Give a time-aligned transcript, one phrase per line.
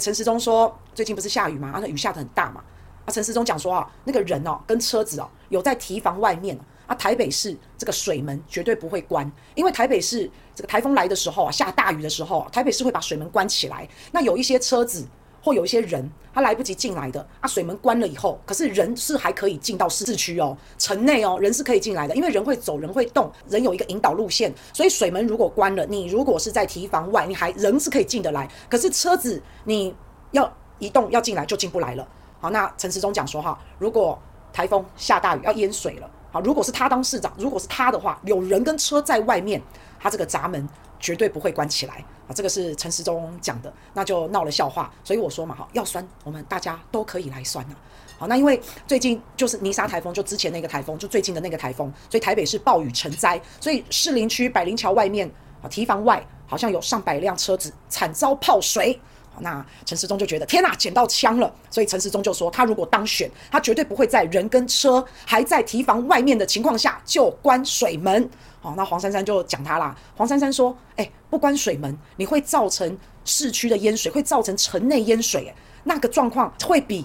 [0.00, 1.70] 陈时中说最近不是下雨吗？
[1.74, 2.62] 啊，那雨下的很大嘛。
[3.04, 13.88] 啊，陈时中讲说啊，那个人哦跟车子哦有在提防外面啊，台北市这个水门绝对不会关，因为台北市这个台风来的时候啊，下大雨的时候啊，台北市会把水门关起来。
[14.12, 15.06] 那有一些车子。
[15.46, 29.94] 或有一些人他来不及进来的啊，水门关了以后，可是人是还可以进到市区哦，城内哦，人是可以进来的，因为人会走，人会动，人有一个引导路线，所以水门如果关了，你如果是在堤防外，你还人是可以进得来，可是车子你
[30.32, 32.04] 要移动要进来就进不来了。
[32.40, 34.20] 好，那陈时中讲说哈，如果
[34.52, 39.62] 台风下大雨要淹水了，好，如果是他当市长，如果是他的话，有人跟车在外面，
[40.00, 42.04] 他这个闸门绝对不会关起来。
[42.28, 44.92] 啊，这个是陈时中讲的，那就闹了笑话。
[45.04, 47.74] 所以我说嘛，哈，要酸，我们大家都可以来酸呐。
[48.18, 55.30] 好，那因为最近就是泥沙台风，就之前那个台风，就最近的那个台风，所以台北是暴雨成灾，所以士林区百灵桥外面
[55.62, 58.98] 啊，堤防外好像有上百辆车子惨遭泡水。
[59.40, 61.52] 那陈时中就觉得天哪，捡到枪了。
[61.70, 68.28] 所以陈时中就说，他如果当选，他绝对不会在人跟车还在提防外面的情况下就关水门。
[68.60, 69.96] 好，那黄珊珊就讲他啦。
[70.16, 71.10] 黄珊珊说，哎。
[71.28, 77.04] 不关水门，你会造成市区的淹水，会造成城内淹水，那个状况会比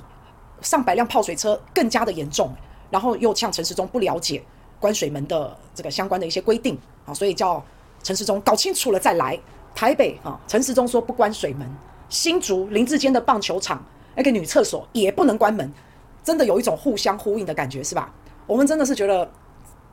[0.61, 2.53] 上百辆泡水车更加的严重。
[2.91, 4.41] 然后又呛陈时中不了解
[4.79, 7.61] 关水门的这个相关的一些规定啊，所以叫
[8.03, 9.38] 陈时中搞清楚了再来。
[9.73, 11.67] 台北啊，陈时中说不关水门，
[12.11, 13.83] 新竹林志坚的棒球场
[14.15, 15.71] 那个女厕所也不能关门，
[16.23, 18.13] 真的有一种互相呼应的感觉，是吧？
[18.45, 19.27] 我们真的是觉得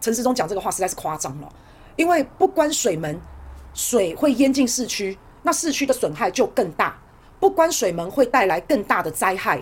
[0.01, 1.49] 陈世忠讲这个话实在是夸张了，
[1.97, 3.19] 因为不关水门。
[3.75, 6.99] 水会淹进市区，那市区的损害就更大。
[7.39, 9.61] 不关水门会带来更大的灾害。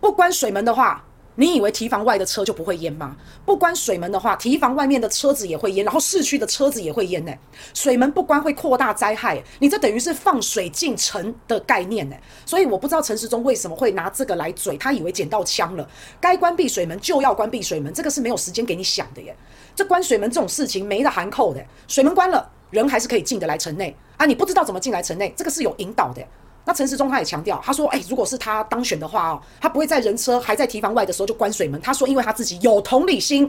[0.00, 1.02] 不关水门的话，
[1.36, 3.16] 你以为提防外的车就不会淹吗？
[3.44, 7.32] 不关水门的话，提防外面的车子也会淹，然后市区的车子也会淹呢。
[7.74, 12.16] 水门不关会扩大灾害，你这等于是放水进城的概念呢。
[12.44, 15.88] 所以我不知道陈时中为什么会拿这个来嘴，他以为捡到枪了，
[16.20, 19.36] 该关闭水门就要关闭水门，这个是没有时间给你想的耶。
[19.74, 22.50] 这关水门这种事情没得含扣的，水门关了。
[22.70, 24.26] 人还是可以进得来城内啊！
[24.26, 26.20] 你不知道怎么进来城内，这个是有引导的。
[26.68, 31.80] 那陈时中他也强调，他说：“哎，如果是他当选的话哦，他不会在人车还在提防外的时候就关水门。
[31.80, 33.48] 他说，因为他自己有同理心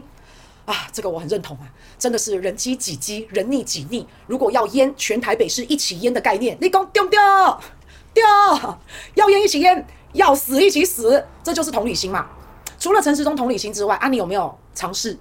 [0.64, 1.66] 啊，这个我很认同啊，
[1.98, 4.06] 真的是人饥己饥，人溺己溺。
[4.28, 7.18] 如果要淹全台北市一起淹的概念，你讲丢不丢？
[8.14, 8.24] 丢，
[9.14, 12.24] 要淹一起淹，要死一起死，这就是同理心嘛。
[12.78, 15.18] 除了陈时中同理心之外，啊，你有没有尝试？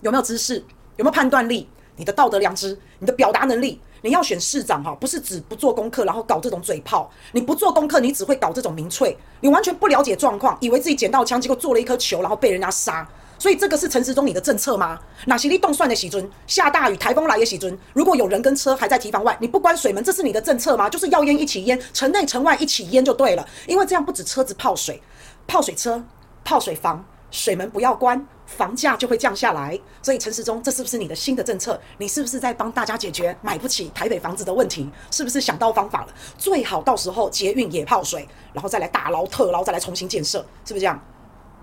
[0.00, 0.56] 有没有知识？
[0.96, 7.10] 有没有判断力？”你的道德良知，你的表达能力，你要选市长哈，不是只不做功课，然后搞这种嘴炮。
[7.32, 13.08] 你不做功课，你只会搞这种民粹，你完全不了解状况，以为自己捡到枪，结果做了一颗球，然后被人家杀。
[13.38, 14.98] 所以这个是陈时中你的政策吗？
[15.26, 17.78] 哪些你动算的喜尊，下大雨，台风来也喜尊。
[17.92, 20.88] 如果有人跟车还在堤防外，你不关水门，这是你的政策吗？
[20.88, 23.46] 就是要淹一起淹，城内城外一起淹就对了。
[23.66, 25.02] 因为这样不止车子泡水，
[25.46, 26.02] 泡水车、
[26.44, 27.04] 泡水房。
[27.28, 29.78] 水门不要关，房价就会降下来。
[30.00, 31.78] 所以陈时中，这是不是你的新的政策？
[31.98, 34.88] 你是不是在帮大家解决买不起台北房子的问题？
[35.10, 36.14] 是不是想到方法了？
[36.38, 40.98] 最好到时候捷运也泡水，然后再来大捞特捞，再来重新建设，是不是这样？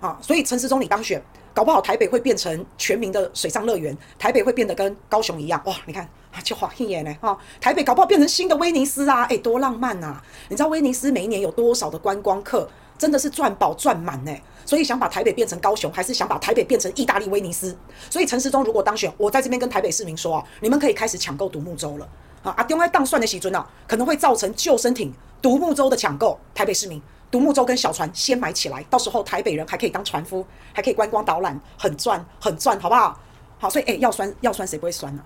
[0.00, 1.22] 啊，所以陈时中你当选，
[1.54, 5.74] 搞不好台北会变成全民的水上乐园，台北会变得跟高雄一样哇！
[5.86, 10.20] 你看啊，就晃一眼呢哈，台北搞不好变成新的威尼斯啊，诶，多浪漫呐！
[10.50, 12.68] 你知道威尼斯每一年有多少的观光客？
[12.96, 14.32] 真的是赚饱赚满呢，
[14.64, 17.76] 所以想把台北变成高雄，还是想把台北变成意大利威尼斯？
[18.08, 22.08] 所以陈时中如果当选，我在这边跟台北市民说啊，你们可以开始抢购独木舟了
[22.42, 22.54] 啊！
[22.56, 25.12] 阿丢爱当算的喜尊啊，可能会造成救生艇、
[25.42, 26.38] 独木舟的抢购。
[26.54, 33.18] 台北市民，独木舟跟小船先买起来，到时候台北人还可以当船夫，还可以观光导览，很赚很赚，好不好？
[33.58, 35.22] 好，所以哎，要酸要酸，谁不会酸呢？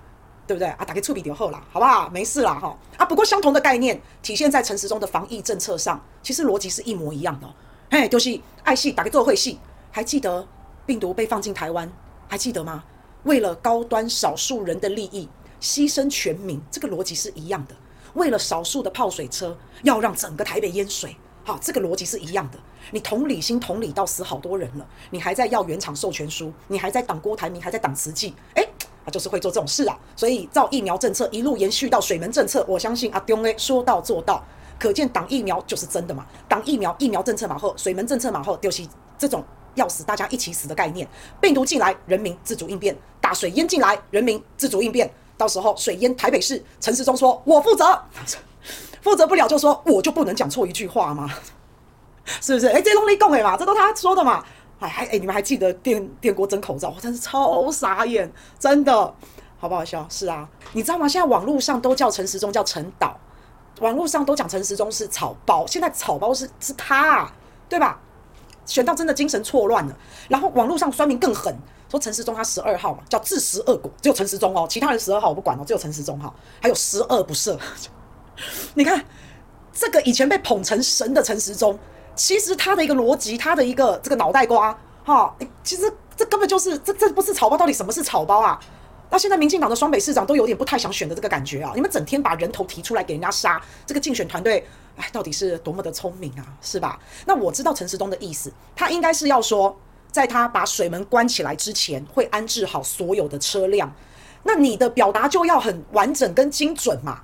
[0.49, 0.85] 对不对啊？
[0.87, 2.09] 打开触笔就好了，好不好？
[2.09, 2.75] 没事啦哈。
[2.97, 7.47] 啊，不过相同的概念体现在陈时中的防疫政策上，其实逻辑是一模一样的。
[7.91, 9.59] 嘿，就是爱戏打开做会戏，
[9.91, 10.49] 还记得
[10.87, 11.93] 病毒被放进台湾，
[12.27, 12.83] 还记得吗？
[13.25, 15.29] 为了高端少数人的利益，
[15.61, 17.75] 牺牲全民，这个逻辑是一样的。
[18.15, 22.59] 为了少数的泡水车，要让整个台北淹水，好，这个逻辑是一样的。
[22.91, 28.67] 你同理心同理到死好多人了，你还在要原厂授权书，你还在挡郭台铭，还在挡慈济，哎。
[29.11, 34.45] 就是会做这种事啊，所以照疫苗政策一路延续到水门政策，我相信阿中诶说到做到，
[34.79, 38.87] 可见挡疫苗就是真的嘛，挡疫苗疫苗政策马后，水门政策马后，就是
[39.19, 39.45] 这种
[39.75, 41.07] 要死大家一起死的概念，
[41.41, 48.03] 病毒进来人民自主应变，大水淹进来人民自主应变，到时候水淹台北市，陈时中说我负责，
[49.03, 51.31] 负责不了就说我就不能讲错一句话吗？
[52.43, 52.67] 是不是？
[52.67, 54.45] 哎，这东西讲的嘛，这都他说的嘛。
[54.81, 56.93] 哎，还哎，你们还记得电电锅蒸口罩？
[56.95, 58.93] 我真是超傻眼，真的，
[59.59, 60.07] 好不好笑？
[60.09, 61.09] 是啊，你知道吗？
[61.09, 63.19] 现在网络上都叫陈时中叫陈导，
[63.81, 67.33] 网络上都讲陈时中是草包，现在草包是是他啊，
[67.69, 68.01] 对吧？
[68.67, 69.97] 选到真的精神错乱了。
[70.29, 71.57] 然后网络上酸民更狠，
[71.91, 77.59] 说陈时中他十二号嘛，叫自食恶果，只有陈时中哦，其他人十二号我不管哦，只有陈时中哈，还有十恶不赦。
[78.75, 79.05] 你看
[79.73, 81.79] 这个以前被捧成神的陈时中，
[82.19, 85.33] 其实他的一个逻辑，他的一个这个脑袋瓜哈，
[85.63, 88.59] 其实这根本就是这这不是草包，到底什么是草包啊？
[89.09, 91.73] 那现在民进党的双北市长都有点不太想选的这个感觉啊！
[91.77, 94.67] 你们整天把人头提出来给人家杀，这个竞选团队，
[94.97, 96.99] 哎，到底是多么的聪明啊，是吧？
[97.25, 99.75] 那我知道陈时东的意思，他应该是要说，
[100.11, 103.91] 在他把水门关起来之前，会安置好所有的车辆。
[104.43, 107.21] 那你的表达就要很完整跟精准嘛。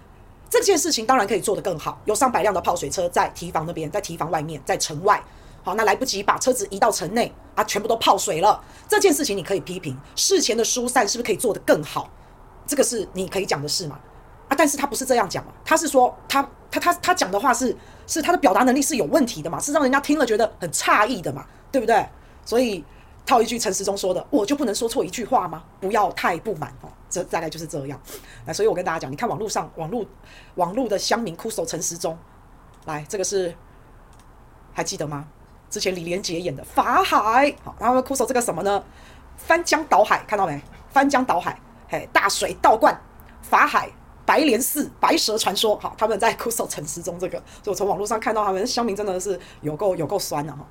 [0.60, 5.20] 这件事情当然可以做得更好，有上百辆的泡水车在提防那边，在提防外面，在城外。
[5.64, 8.62] 好，那来不及把车子移到城内啊，全部都泡水了。
[8.86, 12.08] 这件事情你可以批评，事前的疏散是不是可以做得更好？
[12.66, 13.98] 这个是你可以讲的事嘛？
[14.48, 17.74] 啊，但是他不是这样讲嘛，他是说他他他他讲的话是
[18.06, 22.06] 是他的表达能力是有问题的嘛，是让人家听了觉得很诧异的嘛，对不对？
[22.44, 22.84] 所以
[23.24, 25.64] 套一句陈时中说的，我就不能说错一句话吗？
[25.80, 28.00] 不要太不满哦，这大概就是这样。
[28.44, 30.04] 来，所以我跟大家讲，你看网络上网络
[30.56, 32.18] 网络的乡民哭诉陈时中，
[32.86, 33.54] 来，这个是
[34.72, 35.26] 还记得吗？
[35.70, 38.84] 之前李连杰演的《法海》，好，然后哭诉这个什么呢？
[39.36, 40.60] 翻江倒海，看到没？
[40.90, 42.96] 翻江倒海，嘿，大水倒灌，
[43.42, 43.90] 法海、
[44.24, 50.64] 白莲寺、白蛇传说，好，他们在哭诉陈时中这个，所以我从网络上看到他们乡民真的是有够有够酸的哈。